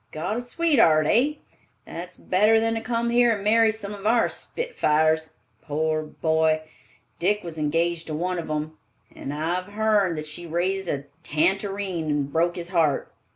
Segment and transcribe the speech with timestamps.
[0.11, 1.41] Got a sweetheart, hey?
[1.85, 5.33] That's better than to come here and marry some of our spitfires.
[5.61, 6.61] Poor boy!
[7.19, 8.79] Dick was engaged to one of 'em,
[9.15, 13.11] and I've hearn that she raised a tantareen and broke his heart.